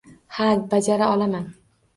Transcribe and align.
Ha, 0.37 0.47
bajara 0.71 1.13
olaman. 1.17 1.47